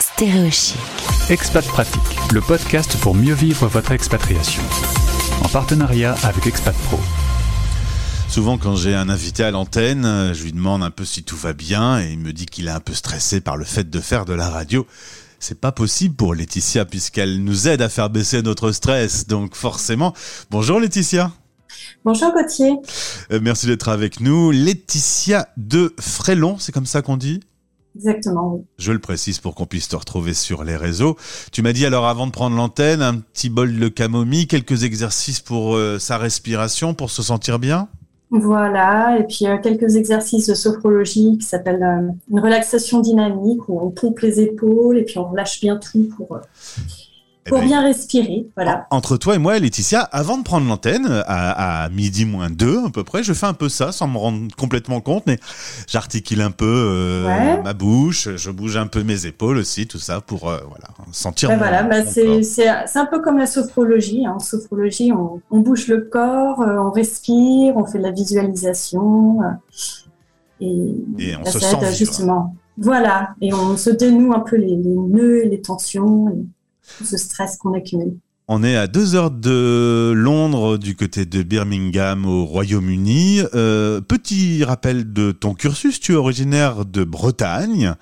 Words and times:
Stéréochic. 0.00 0.76
Expat 1.28 1.66
Pratique, 1.66 2.00
le 2.32 2.40
podcast 2.40 2.96
pour 3.02 3.14
mieux 3.14 3.34
vivre 3.34 3.66
votre 3.66 3.92
expatriation. 3.92 4.62
En 5.44 5.48
partenariat 5.48 6.14
avec 6.22 6.46
Expat 6.46 6.74
Pro. 6.74 6.98
Souvent, 8.28 8.56
quand 8.56 8.76
j'ai 8.76 8.94
un 8.94 9.10
invité 9.10 9.44
à 9.44 9.50
l'antenne, 9.50 10.32
je 10.32 10.42
lui 10.42 10.52
demande 10.52 10.82
un 10.82 10.90
peu 10.90 11.04
si 11.04 11.22
tout 11.22 11.36
va 11.36 11.52
bien 11.52 12.00
et 12.00 12.12
il 12.12 12.18
me 12.18 12.32
dit 12.32 12.46
qu'il 12.46 12.68
est 12.68 12.72
un 12.72 12.80
peu 12.80 12.94
stressé 12.94 13.40
par 13.40 13.58
le 13.58 13.64
fait 13.64 13.90
de 13.90 14.00
faire 14.00 14.24
de 14.24 14.32
la 14.32 14.48
radio. 14.48 14.86
C'est 15.38 15.60
pas 15.60 15.72
possible 15.72 16.14
pour 16.14 16.34
Laetitia 16.34 16.86
puisqu'elle 16.86 17.44
nous 17.44 17.68
aide 17.68 17.82
à 17.82 17.88
faire 17.90 18.08
baisser 18.08 18.40
notre 18.42 18.72
stress. 18.72 19.26
Donc 19.26 19.54
forcément, 19.54 20.14
bonjour 20.50 20.80
Laetitia. 20.80 21.30
Bonjour 22.04 22.32
Gauthier. 22.32 22.72
Euh, 23.32 23.40
merci 23.42 23.66
d'être 23.66 23.88
avec 23.88 24.20
nous. 24.20 24.50
Laetitia 24.50 25.48
de 25.56 25.94
Frélon, 26.00 26.56
c'est 26.58 26.72
comme 26.72 26.86
ça 26.86 27.02
qu'on 27.02 27.16
dit? 27.16 27.40
Exactement, 27.96 28.54
oui. 28.54 28.62
Je 28.78 28.92
le 28.92 28.98
précise 28.98 29.38
pour 29.38 29.54
qu'on 29.54 29.66
puisse 29.66 29.88
te 29.88 29.96
retrouver 29.96 30.34
sur 30.34 30.64
les 30.64 30.76
réseaux. 30.76 31.16
Tu 31.52 31.62
m'as 31.62 31.72
dit 31.72 31.84
alors 31.86 32.06
avant 32.06 32.26
de 32.26 32.32
prendre 32.32 32.56
l'antenne, 32.56 33.02
un 33.02 33.18
petit 33.18 33.50
bol 33.50 33.78
de 33.78 33.88
camomille, 33.88 34.46
quelques 34.46 34.84
exercices 34.84 35.40
pour 35.40 35.74
euh, 35.74 35.98
sa 35.98 36.18
respiration, 36.18 36.94
pour 36.94 37.10
se 37.10 37.22
sentir 37.22 37.58
bien? 37.58 37.88
Voilà, 38.30 39.18
et 39.18 39.24
puis 39.24 39.46
euh, 39.46 39.58
quelques 39.58 39.96
exercices 39.96 40.46
de 40.46 40.54
sophrologie 40.54 41.36
qui 41.38 41.44
s'appellent 41.44 41.82
euh, 41.82 42.12
une 42.30 42.38
relaxation 42.38 43.00
dynamique 43.00 43.68
où 43.68 43.80
on 43.80 43.90
pompe 43.90 44.20
les 44.20 44.40
épaules 44.40 44.98
et 44.98 45.04
puis 45.04 45.18
on 45.18 45.32
lâche 45.32 45.60
bien 45.60 45.76
tout 45.78 46.08
pour, 46.16 46.38
pour 47.50 47.58
ben, 47.58 47.66
bien 47.66 47.82
respirer. 47.82 48.46
Voilà. 48.56 48.86
Entre 48.90 49.18
toi 49.18 49.34
et 49.34 49.38
moi, 49.38 49.58
Laetitia, 49.58 50.00
avant 50.00 50.38
de 50.38 50.42
prendre 50.42 50.66
l'antenne, 50.66 51.06
à, 51.26 51.84
à 51.84 51.88
midi 51.90 52.24
moins 52.24 52.48
deux 52.48 52.78
à 52.86 52.88
peu 52.90 53.04
près, 53.04 53.22
je 53.22 53.34
fais 53.34 53.46
un 53.46 53.52
peu 53.52 53.68
ça 53.68 53.92
sans 53.92 54.08
me 54.08 54.16
rendre 54.16 54.54
complètement 54.56 55.00
compte, 55.02 55.24
mais 55.26 55.38
j'articule 55.86 56.40
un 56.40 56.50
peu 56.50 56.64
euh, 56.66 57.26
Ouais. 57.26 57.62
ma 57.62 57.74
bouche, 57.74 58.28
je 58.36 58.50
bouge 58.50 58.76
un 58.78 58.86
peu 58.86 59.02
mes 59.02 59.26
épaules 59.26 59.58
aussi, 59.58 59.86
tout 59.86 59.98
ça 59.98 60.20
pour 60.22 60.48
euh, 60.48 60.58
voilà 60.68 60.88
sentir. 61.12 61.50
Ben 61.50 61.58
voilà, 61.58 61.82
ben 61.82 62.04
mon 62.04 62.42
c'est 62.42 62.68
un 62.68 63.06
peu 63.06 63.20
comme 63.20 63.36
la 63.36 63.46
sophrologie. 63.46 64.24
hein. 64.26 64.34
En 64.36 64.38
sophrologie, 64.38 65.12
on, 65.12 65.40
on 65.50 65.60
bouge 65.60 65.88
le 65.88 66.00
corps, 66.02 66.62
euh, 66.62 66.78
on 66.78 66.90
respire, 66.90 67.76
on 67.76 67.84
fait 67.84 67.98
de 67.98 68.04
la 68.04 68.12
visualisation. 68.12 69.40
et, 70.60 70.66
Et 71.18 71.36
on 71.36 71.42
ben, 71.42 71.50
se 71.50 71.58
ça 71.58 71.70
sent 71.80 71.94
justement. 71.96 72.54
Voilà, 72.78 73.30
et 73.42 73.52
on 73.52 73.76
se 73.76 73.90
dénoue 73.90 74.32
un 74.32 74.40
peu 74.40 74.56
les, 74.56 74.76
les 74.76 74.96
nœuds, 74.96 75.44
et 75.44 75.48
les 75.48 75.60
tensions, 75.60 76.28
et 76.30 76.38
tout 76.98 77.04
ce 77.04 77.16
stress 77.16 77.56
qu'on 77.56 77.74
accumule. 77.74 78.14
On 78.52 78.64
est 78.64 78.74
à 78.76 78.88
deux 78.88 79.14
heures 79.14 79.30
de 79.30 80.12
Londres, 80.12 80.76
du 80.76 80.96
côté 80.96 81.24
de 81.24 81.44
Birmingham, 81.44 82.26
au 82.26 82.44
Royaume-Uni. 82.44 83.42
Euh, 83.54 84.00
petit 84.00 84.64
rappel 84.64 85.12
de 85.12 85.30
ton 85.30 85.54
cursus, 85.54 86.00
tu 86.00 86.14
es 86.14 86.16
originaire 86.16 86.84
de 86.84 87.04
Bretagne 87.04 87.94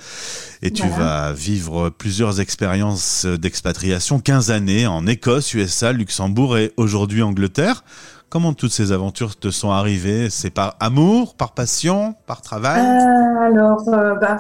et 0.63 0.71
tu 0.71 0.87
Voilà. 0.89 0.97
vas 1.29 1.33
vivre 1.35 1.91
plusieurs 1.91 2.41
expériences 2.41 3.27
d'expatriation, 3.27 4.21
15 4.21 4.51
années 4.51 4.87
en 4.87 5.07
Écosse, 5.07 5.53
USA, 5.53 5.93
Luxembourg 5.93 6.57
et 6.57 6.73
aujourd'hui 6.79 7.21
Angleterre. 7.23 7.85
Comment 8.31 8.55
toutes 8.55 8.73
ces 8.73 8.91
aventures 8.93 9.37
te 9.37 9.51
sont 9.51 9.71
arrivées? 9.71 10.29
C'est 10.31 10.49
par 10.51 10.77
amour, 10.81 11.35
par 11.35 11.53
passion, 11.53 12.15
par 12.27 12.41
travail? 12.41 12.81
Euh, 12.81 13.47
alors, 13.53 13.87
euh, 13.89 14.15
bah, 14.15 14.39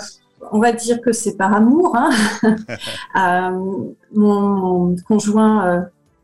on 0.53 0.59
va 0.61 0.73
dire 0.73 1.01
que 1.01 1.13
c'est 1.13 1.37
par 1.37 1.55
amour. 1.55 1.97
Hein. 1.97 2.11
Euh, 3.17 3.93
mon 4.13 4.95
conjoint, 5.09 5.67
euh, 5.67 5.81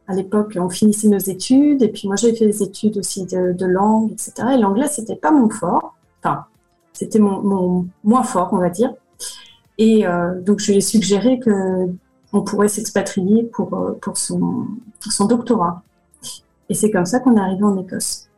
à 0.06 0.14
l'époque, 0.14 0.56
on 0.60 0.68
finissait 0.68 1.08
nos 1.08 1.18
études, 1.18 1.82
et 1.82 1.88
puis 1.88 2.06
moi 2.06 2.16
j'avais 2.16 2.34
fait 2.34 2.46
des 2.46 2.62
études 2.62 2.98
aussi 2.98 3.24
de, 3.26 3.52
de 3.52 3.66
langue, 3.66 4.12
etc. 4.12 4.32
Et 4.54 4.58
l'anglais, 4.58 4.86
c'était 4.86 5.16
pas 5.16 5.32
mon 5.32 5.48
fort. 5.48 5.96
Enfin, 6.22 6.44
c'était 6.92 7.18
mon, 7.18 7.42
mon 7.42 7.86
moins 8.04 8.22
fort, 8.22 8.50
on 8.52 8.58
va 8.58 8.70
dire. 8.70 8.92
Et 9.78 10.06
euh, 10.06 10.40
donc, 10.40 10.60
je 10.60 10.70
lui 10.70 10.78
ai 10.78 10.80
suggéré 10.80 11.40
que 11.40 11.88
on 12.32 12.42
pourrait 12.42 12.68
s'expatrier 12.68 13.44
pour, 13.44 13.96
pour, 14.00 14.16
son, 14.16 14.66
pour 15.00 15.12
son 15.12 15.26
doctorat. 15.26 15.82
Et 16.68 16.74
c'est 16.74 16.90
comme 16.90 17.06
ça 17.06 17.20
qu'on 17.20 17.36
est 17.36 17.40
arrivé 17.40 17.62
en 17.64 17.76
Écosse. 17.78 18.28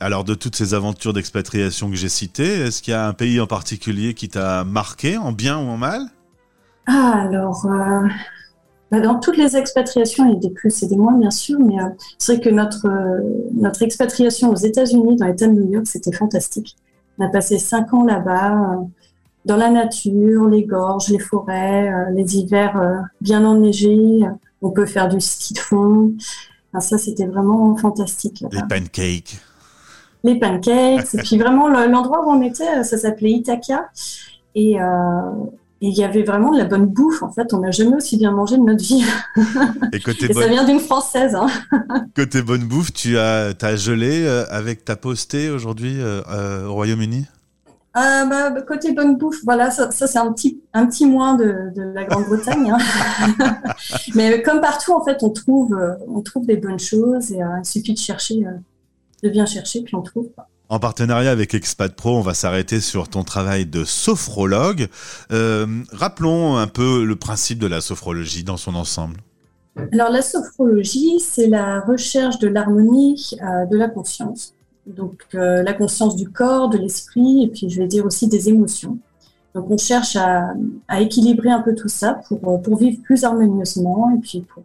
Alors 0.00 0.22
de 0.22 0.34
toutes 0.34 0.54
ces 0.54 0.74
aventures 0.74 1.12
d'expatriation 1.12 1.90
que 1.90 1.96
j'ai 1.96 2.08
citées, 2.08 2.60
est-ce 2.60 2.82
qu'il 2.82 2.92
y 2.92 2.94
a 2.94 3.06
un 3.06 3.12
pays 3.12 3.40
en 3.40 3.48
particulier 3.48 4.14
qui 4.14 4.28
t'a 4.28 4.62
marqué, 4.62 5.16
en 5.16 5.32
bien 5.32 5.58
ou 5.58 5.68
en 5.68 5.76
mal? 5.76 6.02
Ah, 6.86 7.22
alors, 7.22 7.66
euh, 7.66 8.06
bah, 8.92 9.00
dans 9.00 9.18
toutes 9.18 9.36
les 9.36 9.56
expatriations, 9.56 10.24
il 10.26 10.34
y 10.34 10.36
a 10.36 10.38
des 10.38 10.50
plus 10.50 10.82
et 10.84 10.86
des 10.86 10.96
moins, 10.96 11.18
bien 11.18 11.32
sûr, 11.32 11.58
mais 11.58 11.80
euh, 11.80 11.88
c'est 12.16 12.36
vrai 12.36 12.44
que 12.44 12.48
notre, 12.48 12.86
euh, 12.86 13.20
notre 13.54 13.82
expatriation 13.82 14.50
aux 14.50 14.56
États-Unis, 14.56 15.16
dans 15.16 15.26
l'État 15.26 15.48
de 15.48 15.52
New 15.52 15.68
York, 15.68 15.86
c'était 15.88 16.12
fantastique. 16.12 16.76
On 17.18 17.26
a 17.26 17.28
passé 17.28 17.58
cinq 17.58 17.92
ans 17.92 18.04
là-bas, 18.04 18.78
dans 19.44 19.56
la 19.56 19.70
nature, 19.70 20.46
les 20.46 20.64
gorges, 20.64 21.08
les 21.08 21.18
forêts, 21.18 21.90
les 22.12 22.36
hivers 22.36 22.80
bien 23.20 23.44
enneigés. 23.44 24.20
On 24.62 24.70
peut 24.70 24.86
faire 24.86 25.08
du 25.08 25.20
ski 25.20 25.54
de 25.54 25.58
fond. 25.58 26.14
Enfin, 26.72 26.80
ça, 26.80 26.98
c'était 26.98 27.26
vraiment 27.26 27.74
fantastique. 27.76 28.44
Les 28.52 28.62
pancakes 28.68 29.40
les 30.24 30.38
pancakes. 30.38 31.14
et 31.14 31.18
puis 31.18 31.38
vraiment, 31.38 31.68
le- 31.68 31.90
l'endroit 31.90 32.26
où 32.26 32.30
on 32.30 32.42
était, 32.42 32.82
ça 32.84 32.98
s'appelait 32.98 33.30
Ithaca. 33.32 33.88
Et, 34.54 34.80
euh, 34.80 34.84
et 35.80 35.86
il 35.88 35.96
y 35.96 36.02
avait 36.02 36.24
vraiment 36.24 36.50
de 36.52 36.58
la 36.58 36.64
bonne 36.64 36.86
bouffe. 36.86 37.22
En 37.22 37.30
fait, 37.30 37.54
on 37.54 37.60
n'a 37.60 37.70
jamais 37.70 37.94
aussi 37.96 38.16
bien 38.16 38.32
mangé 38.32 38.56
de 38.56 38.62
notre 38.62 38.82
vie. 38.82 39.04
Et 39.92 40.00
côté, 40.00 40.26
Et 40.28 40.32
ça 40.34 40.48
vient 40.48 40.64
d'une 40.64 40.80
française. 40.80 41.36
Hein. 41.36 41.46
côté 42.16 42.42
bonne 42.42 42.64
bouffe, 42.64 42.92
tu 42.92 43.16
as, 43.16 43.52
as 43.60 43.76
gelé 43.76 44.24
euh, 44.24 44.44
avec 44.50 44.84
ta 44.84 44.96
postée 44.96 45.50
aujourd'hui 45.50 46.00
euh, 46.00 46.20
euh, 46.30 46.66
au 46.66 46.72
Royaume-Uni? 46.74 47.26
Euh, 47.96 48.24
bah, 48.26 48.50
côté 48.66 48.92
bonne 48.92 49.16
bouffe, 49.16 49.38
voilà, 49.44 49.70
ça, 49.70 49.90
ça, 49.92 50.06
c'est 50.08 50.18
un 50.18 50.32
petit, 50.32 50.60
un 50.72 50.86
petit 50.86 51.06
moins 51.06 51.34
de, 51.34 51.72
de 51.74 51.82
la 51.82 52.04
Grande-Bretagne. 52.04 52.72
hein. 52.72 53.48
Mais 54.14 54.42
comme 54.42 54.60
partout, 54.60 54.92
en 54.94 55.04
fait, 55.04 55.18
on 55.22 55.30
trouve, 55.30 55.74
euh, 55.74 55.94
on 56.08 56.20
trouve 56.22 56.46
des 56.46 56.56
bonnes 56.56 56.78
choses 56.78 57.30
et 57.32 57.42
euh, 57.42 57.46
il 57.60 57.64
suffit 57.64 57.92
de 57.94 57.98
chercher, 57.98 58.44
euh, 58.46 58.50
de 59.22 59.28
bien 59.28 59.46
chercher, 59.46 59.82
puis 59.82 59.94
on 59.94 60.02
trouve. 60.02 60.28
En 60.70 60.78
partenariat 60.78 61.30
avec 61.30 61.54
Expat 61.54 61.94
Pro, 61.94 62.18
on 62.18 62.20
va 62.20 62.34
s'arrêter 62.34 62.80
sur 62.80 63.08
ton 63.08 63.24
travail 63.24 63.64
de 63.64 63.84
sophrologue. 63.84 64.88
Euh, 65.32 65.66
rappelons 65.92 66.58
un 66.58 66.66
peu 66.66 67.04
le 67.04 67.16
principe 67.16 67.58
de 67.58 67.66
la 67.66 67.80
sophrologie 67.80 68.44
dans 68.44 68.58
son 68.58 68.74
ensemble. 68.74 69.16
Alors, 69.92 70.10
la 70.10 70.20
sophrologie, 70.20 71.20
c'est 71.20 71.46
la 71.46 71.80
recherche 71.80 72.38
de 72.38 72.48
l'harmonie 72.48 73.30
euh, 73.40 73.64
de 73.66 73.76
la 73.78 73.88
conscience. 73.88 74.52
Donc, 74.86 75.22
euh, 75.34 75.62
la 75.62 75.72
conscience 75.72 76.16
du 76.16 76.28
corps, 76.28 76.68
de 76.68 76.76
l'esprit, 76.76 77.44
et 77.44 77.48
puis 77.48 77.70
je 77.70 77.80
vais 77.80 77.86
dire 77.86 78.04
aussi 78.04 78.28
des 78.28 78.50
émotions. 78.50 78.98
Donc, 79.54 79.70
on 79.70 79.78
cherche 79.78 80.16
à, 80.16 80.52
à 80.88 81.00
équilibrer 81.00 81.50
un 81.50 81.62
peu 81.62 81.74
tout 81.74 81.88
ça 81.88 82.20
pour, 82.28 82.60
pour 82.60 82.76
vivre 82.76 83.00
plus 83.02 83.24
harmonieusement 83.24 84.10
et 84.14 84.20
puis 84.20 84.42
pour 84.42 84.64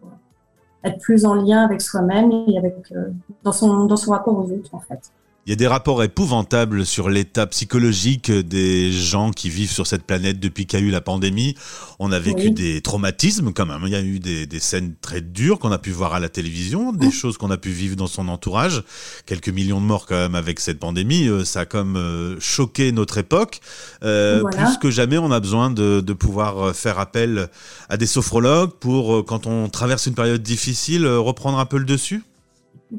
être 0.84 1.00
plus 1.00 1.26
en 1.26 1.36
lien 1.36 1.64
avec 1.64 1.82
soi-même 1.82 2.32
et 2.48 2.58
avec, 2.58 2.92
euh, 2.92 3.10
dans, 3.44 3.52
son, 3.52 3.86
dans 3.86 3.96
son 3.96 4.12
rapport 4.12 4.38
aux 4.38 4.52
autres, 4.52 4.74
en 4.74 4.80
fait. 4.80 5.12
Il 5.46 5.50
y 5.50 5.54
a 5.54 5.58
des 5.58 5.68
rapports 5.68 6.02
épouvantables 6.02 6.86
sur 6.86 7.10
l'état 7.10 7.46
psychologique 7.48 8.32
des 8.32 8.94
gens 8.94 9.32
qui 9.32 9.50
vivent 9.50 9.72
sur 9.74 9.86
cette 9.88 10.04
planète 10.04 10.40
depuis 10.40 10.66
qu'il 10.66 10.80
y 10.80 10.82
a 10.82 10.86
eu 10.86 10.90
la 10.90 11.02
pandémie. 11.02 11.56
On 12.00 12.14
a 12.14 12.20
vécu 12.20 12.44
Oui. 12.46 12.52
des 12.52 12.80
traumatismes 12.80 13.52
quand 13.52 13.66
même. 13.66 13.82
Il 13.84 13.90
y 13.92 13.96
a 13.96 14.02
eu 14.02 14.20
des, 14.20 14.48
des 14.48 14.60
scènes 14.62 14.94
très 15.02 15.20
dures 15.20 15.60
qu'on 15.60 15.74
a 15.74 15.80
pu 15.80 15.92
voir 15.92 16.14
à 16.14 16.22
la 16.22 16.30
télévision, 16.30 16.94
des 16.94 17.12
choses 17.12 17.38
qu'on 17.38 17.52
a 17.52 17.58
pu 17.58 17.72
vivre 17.72 17.98
dans 17.98 18.08
son 18.08 18.30
entourage. 18.30 18.84
Quelques 19.26 19.50
millions 19.50 19.82
de 19.82 19.86
morts 19.86 20.06
quand 20.06 20.16
même 20.16 20.36
avec 20.36 20.62
cette 20.62 20.80
pandémie. 20.80 21.28
Euh, 21.28 21.44
Ça 21.44 21.62
a 21.62 21.66
comme 21.66 21.98
euh, 21.98 22.40
choqué 22.40 22.94
notre 22.94 23.18
époque. 23.18 23.60
Euh, 24.06 24.40
Voilà. 24.44 24.64
Plus 24.66 24.78
que 24.78 24.92
jamais, 24.92 25.18
on 25.18 25.30
a 25.34 25.42
besoin 25.42 25.72
de, 25.72 26.00
de 26.00 26.14
pouvoir 26.14 26.68
euh, 26.70 26.74
faire 26.74 27.00
appel 27.00 27.50
à 27.90 27.98
des 27.98 28.08
sophrologues 28.08 28.72
pour, 28.80 29.26
quand 29.26 29.46
on 29.46 29.68
traverse 29.68 30.06
une 30.06 30.16
période 30.16 30.42
difficile, 30.42 31.06
reprendre 31.06 31.60
un 31.60 31.66
peu 31.66 31.80
le 31.80 31.86
dessus. 31.86 32.24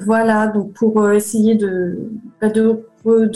Voilà, 0.01 0.49
donc 0.49 0.73
pour 0.73 1.01
euh, 1.01 1.13
essayer 1.13 1.55
de, 1.55 2.11
bah, 2.41 2.49
de, 2.49 2.83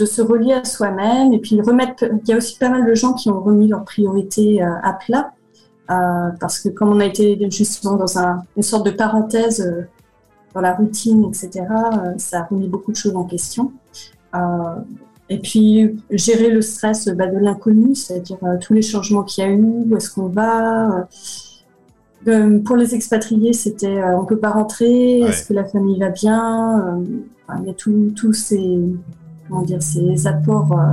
se 0.05 0.23
relier 0.23 0.55
à 0.55 0.65
soi-même 0.65 1.33
et 1.33 1.39
puis 1.39 1.61
remettre. 1.61 2.05
Il 2.05 2.29
y 2.29 2.33
a 2.33 2.37
aussi 2.37 2.59
pas 2.59 2.69
mal 2.69 2.85
de 2.85 2.95
gens 2.95 3.13
qui 3.13 3.31
ont 3.31 3.41
remis 3.41 3.69
leurs 3.69 3.85
priorités 3.85 4.63
euh, 4.63 4.73
à 4.83 4.95
plat 4.95 5.33
euh, 5.91 6.31
parce 6.41 6.59
que 6.59 6.69
comme 6.69 6.88
on 6.88 6.99
a 6.99 7.05
été 7.05 7.38
justement 7.50 7.94
dans 7.94 8.19
un, 8.19 8.43
une 8.56 8.62
sorte 8.62 8.85
de 8.87 8.91
parenthèse 8.91 9.87
dans 10.53 10.61
la 10.61 10.75
routine, 10.75 11.27
etc., 11.29 11.65
ça 12.17 12.41
a 12.41 12.43
remis 12.44 12.67
beaucoup 12.67 12.91
de 12.91 12.97
choses 12.97 13.15
en 13.15 13.25
question. 13.25 13.73
Et 15.31 15.38
puis 15.38 16.00
gérer 16.11 16.50
le 16.50 16.62
stress 16.62 17.09
bah, 17.09 17.27
de 17.29 17.38
l'inconnu, 17.38 17.94
c'est-à-dire 17.94 18.38
tous 18.61 18.73
les 18.73 18.82
changements 18.82 19.23
qu'il 19.23 19.44
y 19.44 19.47
a 19.47 19.50
eu, 19.50 19.85
où 19.88 19.97
est-ce 19.97 20.11
qu'on 20.11 20.29
va. 20.29 21.06
Euh, 22.26 22.59
pour 22.65 22.76
les 22.76 22.94
expatriés, 22.94 23.53
c'était 23.53 23.87
euh, 24.00 24.19
on 24.19 24.25
peut 24.25 24.38
pas 24.38 24.50
rentrer, 24.50 25.23
Ouais. 25.23 25.29
est-ce 25.31 25.47
que 25.47 25.55
la 25.55 25.65
famille 25.65 25.99
va 25.99 26.11
bien 26.11 26.79
euh, 26.81 27.05
enfin, 27.49 27.61
Il 27.62 27.69
y 27.69 27.70
a 27.70 27.75
tous 27.75 28.32
ces, 28.32 28.79
comment 29.49 29.62
dire, 29.62 29.82
ces 29.82 30.26
apports 30.26 30.73
euh, 30.73 30.93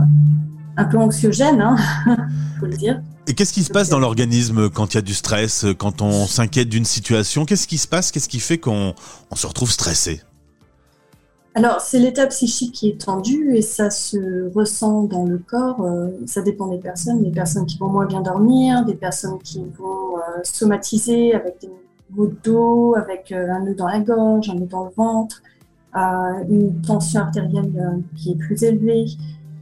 un 0.77 0.85
peu 0.85 0.97
anxiogènes, 0.97 1.61
hein, 1.61 1.75
faut 2.59 2.67
le 2.67 2.77
dire. 2.77 3.01
Et 3.27 3.33
qu'est-ce 3.33 3.53
qui 3.53 3.63
se 3.63 3.71
passe 3.71 3.89
dans 3.89 3.97
l'organisme 3.99 4.69
quand 4.69 4.93
il 4.93 4.97
y 4.97 4.99
a 4.99 5.01
du 5.01 5.15
stress, 5.15 5.65
quand 5.79 6.03
on 6.03 6.27
s'inquiète 6.27 6.69
d'une 6.69 6.85
situation? 6.85 7.45
Qu'est-ce 7.45 7.67
qui 7.67 7.79
se 7.79 7.87
passe? 7.87 8.11
Qu'est-ce 8.11 8.29
qui 8.29 8.39
fait 8.39 8.59
qu'on 8.59 8.93
on 9.31 9.35
se 9.35 9.47
retrouve 9.47 9.71
stressé? 9.71 10.21
Alors, 11.57 11.79
c'est 11.79 11.99
l'état 11.99 12.27
psychique 12.27 12.73
qui 12.73 12.89
est 12.89 12.99
tendu 12.99 13.55
et 13.55 13.61
ça 13.61 13.89
se 13.89 14.51
ressent 14.53 15.03
dans 15.03 15.23
le 15.23 15.37
corps. 15.37 15.81
Euh, 15.85 16.09
ça 16.25 16.41
dépend 16.41 16.67
des 16.67 16.79
personnes. 16.79 17.23
Des 17.23 17.31
personnes 17.31 17.65
qui 17.65 17.77
vont 17.77 17.87
moins 17.87 18.05
bien 18.05 18.19
dormir, 18.19 18.83
des 18.83 18.93
personnes 18.93 19.39
qui 19.41 19.63
vont 19.77 20.17
euh, 20.17 20.41
somatiser 20.43 21.33
avec 21.33 21.61
des 21.61 21.69
maux 22.09 22.27
de 22.27 22.35
dos, 22.43 22.95
avec 22.97 23.31
euh, 23.31 23.49
un 23.49 23.61
nœud 23.61 23.73
dans 23.73 23.87
la 23.87 24.01
gorge, 24.01 24.49
un 24.49 24.55
nœud 24.55 24.65
dans 24.65 24.83
le 24.83 24.91
ventre, 24.97 25.41
une 26.49 26.81
tension 26.81 27.21
artérielle 27.21 28.03
qui 28.17 28.31
est 28.31 28.35
plus 28.35 28.61
élevée. 28.63 29.05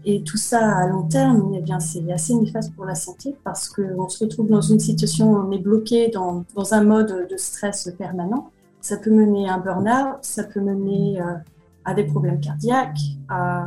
Et 0.04 0.24
tout 0.24 0.38
ça 0.38 0.76
à 0.76 0.88
long 0.88 1.04
terme, 1.04 1.54
eh 1.56 1.62
bien, 1.62 1.80
c'est 1.80 2.12
assez 2.12 2.34
néfaste 2.34 2.74
pour 2.76 2.86
la 2.86 2.96
santé 2.96 3.36
parce 3.44 3.70
qu'on 3.70 4.10
se 4.10 4.24
retrouve 4.24 4.50
dans 4.50 4.62
une 4.62 4.80
situation 4.80 5.32
où 5.32 5.38
on 5.38 5.52
est 5.52 5.60
bloqué 5.60 6.08
dans, 6.08 6.44
dans 6.56 6.74
un 6.74 6.84
mode 6.84 7.28
de 7.30 7.38
stress 7.38 7.94
permanent. 8.00 8.50
Ça 8.82 8.98
peut 8.98 9.12
mener 9.12 9.48
à 9.48 9.54
un 9.54 9.60
burn-out, 9.60 10.18
ça 10.24 10.44
peut 10.44 10.60
mener 10.60 11.22
à 11.86 11.94
des 11.94 12.04
problèmes 12.04 12.40
cardiaques 12.40 13.00
à, 13.30 13.66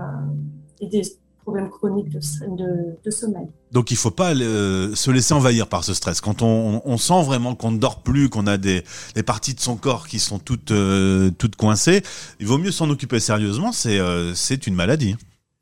et 0.80 0.86
des 0.86 1.02
problèmes 1.42 1.70
chroniques 1.70 2.08
de, 2.08 2.18
de, 3.04 3.10
sommeil. 3.10 3.46
Donc 3.70 3.92
il 3.92 3.94
ne 3.94 3.98
faut 3.98 4.10
pas 4.10 4.34
euh, 4.34 4.94
se 4.96 5.10
laisser 5.12 5.32
envahir 5.32 5.68
par 5.68 5.84
ce 5.84 5.94
stress. 5.94 6.20
Quand 6.20 6.42
on, 6.42 6.82
on 6.84 6.96
sent 6.96 7.22
vraiment 7.22 7.54
qu'on 7.54 7.70
ne 7.70 7.78
dort 7.78 8.00
plus, 8.00 8.28
qu'on 8.28 8.48
a 8.48 8.56
des, 8.56 8.82
des, 9.14 9.22
parties 9.22 9.54
de 9.54 9.60
son 9.60 9.76
corps 9.76 10.08
qui 10.08 10.18
sont 10.18 10.40
toutes, 10.40 10.72
euh, 10.72 11.30
toutes 11.38 11.54
coincées, 11.54 12.02
il 12.40 12.46
vaut 12.48 12.58
mieux 12.58 12.72
s'en 12.72 12.90
occuper 12.90 13.20
sérieusement, 13.20 13.70
c'est 13.70 14.00
euh, 14.00 14.34
une 14.66 14.74
maladie. 14.74 15.14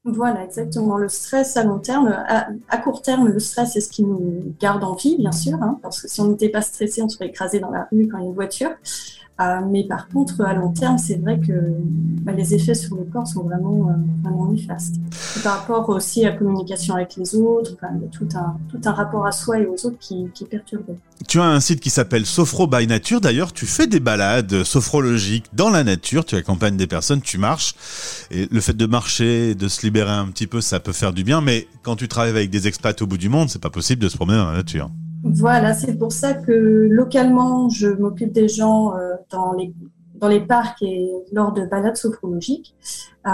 Voilà, 0.06 0.44
exactement. 0.44 0.98
Le 0.98 1.08
stress 1.08 1.56
à 1.56 1.64
long 1.64 1.78
terme, 1.78 2.08
à, 2.08 2.78
court 2.78 3.00
terme, 3.00 3.28
le 3.28 3.38
stress 3.38 3.72
c'est 3.72 3.80
ce 3.80 3.88
qui 3.88 4.04
nous 4.04 4.54
garde 4.60 4.84
en 4.84 4.94
vie, 4.94 5.16
bien 5.18 5.32
sûr, 5.32 5.54
hein, 5.62 5.78
parce 5.82 6.02
que 6.02 6.08
si 6.08 6.20
on 6.20 6.28
n'était 6.28 6.50
pas 6.50 6.60
stressé, 6.60 7.02
on 7.02 7.08
serait 7.08 7.28
écrasé 7.28 7.58
dans 7.58 7.70
la 7.70 7.88
rue 7.90 8.08
quand 8.08 8.18
il 8.18 8.24
y 8.24 8.26
a 8.26 8.28
une 8.28 8.34
voiture. 8.34 8.70
Euh, 9.40 9.60
mais 9.68 9.82
par 9.84 10.08
contre, 10.08 10.42
à 10.42 10.54
long 10.54 10.72
terme, 10.72 10.96
c'est 10.96 11.16
vrai 11.16 11.40
que 11.40 11.52
bah, 12.22 12.32
les 12.32 12.54
effets 12.54 12.74
sur 12.74 12.94
le 12.94 13.04
corps 13.04 13.26
sont 13.26 13.42
vraiment, 13.42 13.88
euh, 13.88 13.92
vraiment 14.22 14.46
néfastes. 14.52 14.96
par 15.42 15.58
rapport 15.58 15.88
aussi 15.88 16.24
à 16.24 16.30
la 16.30 16.36
communication 16.36 16.94
avec 16.94 17.16
les 17.16 17.34
autres, 17.34 17.76
tout 18.12 18.28
un, 18.34 18.56
tout 18.68 18.80
un 18.84 18.92
rapport 18.92 19.26
à 19.26 19.32
soi 19.32 19.58
et 19.58 19.66
aux 19.66 19.74
autres 19.86 19.98
qui, 19.98 20.28
qui 20.34 20.44
est 20.44 20.46
perturbé. 20.46 20.94
Tu 21.26 21.40
as 21.40 21.46
un 21.46 21.58
site 21.58 21.80
qui 21.80 21.90
s'appelle 21.90 22.26
Sophro 22.26 22.68
by 22.68 22.86
Nature. 22.86 23.20
D'ailleurs, 23.20 23.52
tu 23.52 23.66
fais 23.66 23.88
des 23.88 24.00
balades 24.00 24.62
sophrologiques 24.62 25.46
dans 25.52 25.70
la 25.70 25.82
nature. 25.82 26.24
Tu 26.24 26.36
accompagnes 26.36 26.76
des 26.76 26.86
personnes, 26.86 27.20
tu 27.20 27.36
marches. 27.38 27.74
Et 28.30 28.46
le 28.48 28.60
fait 28.60 28.76
de 28.76 28.86
marcher, 28.86 29.56
de 29.56 29.66
se 29.66 29.82
libérer 29.82 30.12
un 30.12 30.26
petit 30.26 30.46
peu, 30.46 30.60
ça 30.60 30.78
peut 30.78 30.92
faire 30.92 31.12
du 31.12 31.24
bien. 31.24 31.40
Mais 31.40 31.66
quand 31.82 31.96
tu 31.96 32.06
travailles 32.06 32.30
avec 32.30 32.50
des 32.50 32.68
expats 32.68 33.02
au 33.02 33.06
bout 33.08 33.18
du 33.18 33.28
monde, 33.28 33.50
c'est 33.50 33.62
pas 33.62 33.70
possible 33.70 34.00
de 34.00 34.08
se 34.08 34.16
promener 34.16 34.38
dans 34.38 34.50
la 34.50 34.58
nature. 34.58 34.90
Voilà, 35.24 35.72
c'est 35.72 35.96
pour 35.96 36.12
ça 36.12 36.34
que 36.34 36.52
localement, 36.52 37.70
je 37.70 37.88
m'occupe 37.88 38.30
des 38.30 38.46
gens 38.46 38.94
euh, 38.94 39.14
dans, 39.30 39.54
les, 39.54 40.40
parcs 40.40 40.82
et 40.82 41.10
lors 41.32 41.52
de 41.52 41.64
balades 41.64 41.96
sophrologiques. 41.96 42.74
Euh, 43.26 43.30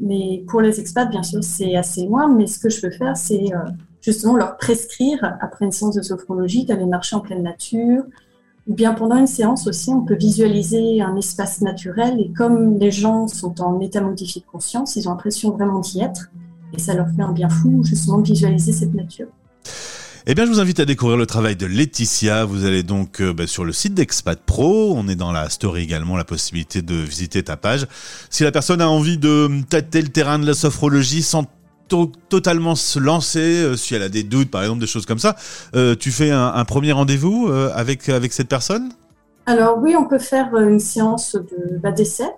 mais 0.00 0.44
pour 0.48 0.60
les 0.60 0.80
expats, 0.80 1.08
bien 1.08 1.22
sûr, 1.22 1.44
c'est 1.44 1.76
assez 1.76 2.04
loin. 2.04 2.28
Mais 2.28 2.48
ce 2.48 2.58
que 2.58 2.68
je 2.68 2.80
peux 2.80 2.90
faire, 2.90 3.16
c'est 3.16 3.54
euh, 3.54 3.58
justement 4.00 4.36
leur 4.36 4.56
prescrire, 4.56 5.38
après 5.40 5.64
une 5.64 5.70
séance 5.70 5.94
de 5.94 6.02
sophrologie, 6.02 6.64
d'aller 6.64 6.84
marcher 6.84 7.14
en 7.14 7.20
pleine 7.20 7.44
nature. 7.44 8.02
Ou 8.66 8.74
bien 8.74 8.92
pendant 8.92 9.16
une 9.16 9.28
séance 9.28 9.68
aussi, 9.68 9.90
on 9.90 10.04
peut 10.04 10.16
visualiser 10.16 11.00
un 11.00 11.14
espace 11.16 11.60
naturel. 11.60 12.20
Et 12.20 12.32
comme 12.32 12.76
les 12.76 12.90
gens 12.90 13.28
sont 13.28 13.60
en 13.60 13.78
état 13.78 14.00
modifié 14.00 14.40
de 14.40 14.46
conscience, 14.46 14.96
ils 14.96 15.08
ont 15.08 15.12
l'impression 15.12 15.52
vraiment 15.52 15.78
d'y 15.78 16.00
être. 16.00 16.28
Et 16.72 16.80
ça 16.80 16.92
leur 16.94 17.08
fait 17.08 17.22
un 17.22 17.32
bien 17.32 17.48
fou, 17.48 17.84
justement, 17.84 18.18
de 18.18 18.24
visualiser 18.24 18.72
cette 18.72 18.94
nature. 18.94 19.28
Eh 20.26 20.34
bien, 20.34 20.44
je 20.44 20.50
vous 20.50 20.60
invite 20.60 20.80
à 20.80 20.84
découvrir 20.84 21.16
le 21.16 21.24
travail 21.24 21.56
de 21.56 21.64
Laetitia. 21.64 22.44
Vous 22.44 22.66
allez 22.66 22.82
donc 22.82 23.22
euh, 23.22 23.32
bah, 23.32 23.46
sur 23.46 23.64
le 23.64 23.72
site 23.72 23.94
d'Expat 23.94 24.38
Pro. 24.38 24.92
On 24.94 25.08
est 25.08 25.14
dans 25.14 25.32
la 25.32 25.48
story 25.48 25.82
également, 25.82 26.14
la 26.14 26.24
possibilité 26.24 26.82
de 26.82 26.94
visiter 26.94 27.42
ta 27.42 27.56
page. 27.56 27.86
Si 28.28 28.44
la 28.44 28.52
personne 28.52 28.82
a 28.82 28.88
envie 28.88 29.16
de 29.16 29.48
tâter 29.70 30.02
le 30.02 30.08
terrain 30.08 30.38
de 30.38 30.46
la 30.46 30.52
sophrologie 30.52 31.22
sans 31.22 31.46
totalement 32.28 32.74
se 32.74 32.98
lancer, 32.98 33.40
euh, 33.40 33.76
si 33.76 33.94
elle 33.94 34.02
a 34.02 34.10
des 34.10 34.22
doutes, 34.22 34.50
par 34.50 34.62
exemple, 34.62 34.80
des 34.80 34.86
choses 34.86 35.06
comme 35.06 35.18
ça, 35.18 35.36
euh, 35.74 35.96
tu 35.98 36.12
fais 36.12 36.30
un, 36.30 36.64
premier 36.66 36.92
rendez-vous 36.92 37.48
avec, 37.74 38.08
avec 38.10 38.34
cette 38.34 38.48
personne? 38.48 38.90
Alors 39.46 39.78
oui, 39.78 39.96
on 39.96 40.04
peut 40.04 40.18
faire 40.18 40.54
une 40.54 40.80
séance 40.80 41.34
de 41.34 41.78
bah, 41.78 41.92
d'essai. 41.92 42.28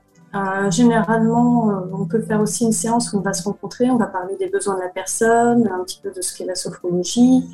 généralement, 0.70 1.82
on 1.92 2.06
peut 2.06 2.22
faire 2.22 2.40
aussi 2.40 2.64
une 2.64 2.72
séance 2.72 3.12
où 3.12 3.18
on 3.18 3.22
va 3.22 3.34
se 3.34 3.42
rencontrer, 3.42 3.90
on 3.90 3.98
va 3.98 4.06
parler 4.06 4.36
des 4.38 4.48
besoins 4.48 4.76
de 4.76 4.82
la 4.82 4.88
personne, 4.88 5.68
un 5.68 5.82
petit 5.84 6.00
peu 6.00 6.12
de 6.12 6.22
ce 6.22 6.34
qu'est 6.34 6.46
la 6.46 6.54
sophrologie, 6.54 7.44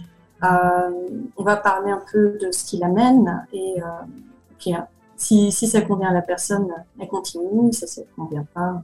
on 0.43 1.43
va 1.43 1.57
parler 1.57 1.91
un 1.91 2.03
peu 2.13 2.39
de 2.41 2.53
ce 2.53 2.65
qui 2.65 2.79
l'amène 2.79 3.45
et 3.53 3.75
euh, 3.79 3.87
puis, 4.59 4.75
euh, 4.75 4.79
si, 5.17 5.53
si, 5.53 5.67
ça 5.67 5.81
convient 5.81 6.11
à 6.11 6.13
la 6.13 6.23
personne, 6.23 6.69
elle 7.01 7.09
continue. 7.09 7.73
Si 7.73 7.87
ça 7.89 8.03
ne 8.03 8.25
convient 8.25 8.47
pas, 8.55 8.83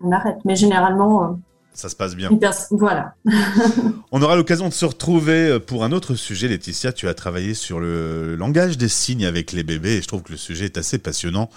on 0.00 0.12
arrête. 0.12 0.38
Mais 0.44 0.54
généralement, 0.54 1.38
ça 1.72 1.88
se 1.88 1.96
passe 1.96 2.14
bien. 2.14 2.30
Voilà. 2.70 3.14
On 4.12 4.22
aura 4.22 4.36
l'occasion 4.36 4.68
de 4.68 4.72
se 4.72 4.84
retrouver 4.84 5.58
pour 5.60 5.84
un 5.84 5.92
autre 5.92 6.14
sujet. 6.14 6.48
Laetitia, 6.48 6.92
tu 6.92 7.08
as 7.08 7.14
travaillé 7.14 7.54
sur 7.54 7.80
le 7.80 8.34
langage 8.36 8.76
des 8.76 8.88
signes 8.88 9.24
avec 9.24 9.52
les 9.52 9.62
bébés 9.62 9.96
et 9.96 10.02
je 10.02 10.08
trouve 10.08 10.22
que 10.22 10.32
le 10.32 10.38
sujet 10.38 10.66
est 10.66 10.78
assez 10.78 10.98
passionnant. 10.98 11.48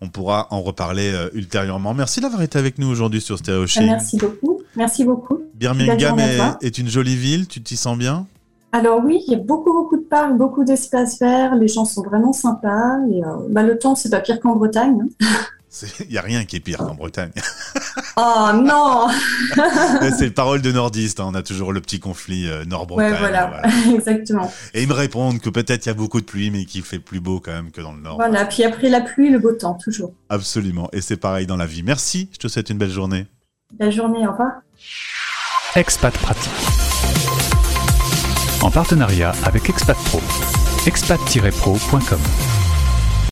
On 0.00 0.08
pourra 0.08 0.48
en 0.50 0.62
reparler 0.62 1.28
ultérieurement. 1.32 1.94
Merci 1.94 2.20
d'avoir 2.20 2.42
été 2.42 2.58
avec 2.58 2.78
nous 2.78 2.88
aujourd'hui 2.88 3.20
sur 3.20 3.38
Stéréo 3.38 3.66
Merci 3.80 4.16
beaucoup. 4.18 4.60
Merci 4.76 5.04
beaucoup. 5.04 5.42
Birmingham 5.54 6.18
est, 6.18 6.40
est, 6.62 6.78
une 6.78 6.88
jolie 6.88 7.16
ville. 7.16 7.46
Tu 7.46 7.62
t'y 7.62 7.76
sens 7.76 7.96
bien? 7.96 8.26
Alors 8.72 9.02
oui, 9.02 9.22
il 9.26 9.32
y 9.32 9.36
a 9.36 9.38
beaucoup, 9.38 9.72
beaucoup 9.72 9.96
de 9.96 10.02
parcs, 10.02 10.36
beaucoup 10.36 10.64
d'espaces 10.64 11.18
verts, 11.18 11.54
les 11.54 11.68
gens 11.68 11.84
sont 11.84 12.02
vraiment 12.02 12.32
sympas. 12.32 12.98
Et, 13.10 13.24
euh, 13.24 13.48
bah, 13.48 13.62
le 13.62 13.78
temps, 13.78 13.94
c'est 13.94 14.10
pas 14.10 14.20
pire 14.20 14.40
qu'en 14.40 14.56
Bretagne. 14.56 15.08
Hein. 15.22 15.26
Il 16.00 16.08
n'y 16.08 16.18
a 16.18 16.22
rien 16.22 16.44
qui 16.44 16.56
est 16.56 16.60
pire 16.60 16.78
qu'en 16.78 16.94
Bretagne. 16.94 17.30
Oh 18.16 18.48
non 18.54 19.06
C'est 20.18 20.24
le 20.24 20.32
parole 20.32 20.62
de 20.62 20.72
nordiste, 20.72 21.20
hein. 21.20 21.26
on 21.28 21.34
a 21.34 21.42
toujours 21.42 21.72
le 21.72 21.80
petit 21.80 22.00
conflit 22.00 22.48
euh, 22.48 22.64
nord-bretagne. 22.64 23.12
Ouais, 23.12 23.18
voilà. 23.18 23.62
exactement. 23.94 24.50
Et 24.72 24.82
ils 24.82 24.88
me 24.88 24.94
répondent 24.94 25.40
que 25.40 25.50
peut-être 25.50 25.84
il 25.84 25.90
y 25.90 25.92
a 25.92 25.94
beaucoup 25.94 26.20
de 26.20 26.26
pluie, 26.26 26.50
mais 26.50 26.64
qu'il 26.64 26.82
fait 26.82 26.98
plus 26.98 27.20
beau 27.20 27.38
quand 27.38 27.52
même 27.52 27.70
que 27.70 27.82
dans 27.82 27.92
le 27.92 28.00
nord. 28.00 28.16
Voilà, 28.16 28.46
puis 28.46 28.64
après 28.64 28.88
la 28.88 29.02
pluie, 29.02 29.30
le 29.30 29.38
beau 29.38 29.52
temps, 29.52 29.74
toujours. 29.74 30.14
Absolument, 30.30 30.88
et 30.92 31.02
c'est 31.02 31.18
pareil 31.18 31.46
dans 31.46 31.56
la 31.56 31.66
vie. 31.66 31.82
Merci, 31.82 32.30
je 32.32 32.38
te 32.38 32.48
souhaite 32.48 32.70
une 32.70 32.78
belle 32.78 32.90
journée. 32.90 33.26
Belle 33.78 33.92
journée, 33.92 34.26
au 34.26 34.32
revoir. 34.32 34.52
Expat 35.76 36.16
pratique 36.16 36.77
en 38.62 38.70
partenariat 38.70 39.32
avec 39.44 39.68
Expat 39.68 39.96
Pro. 40.04 40.20
expat-pro.com 40.86 42.57